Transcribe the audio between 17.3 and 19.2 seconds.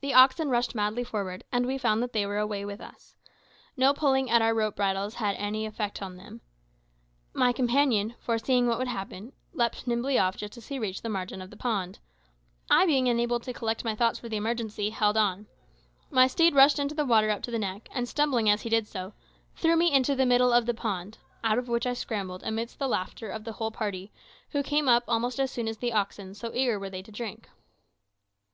to the neck, and stumbling as he did so,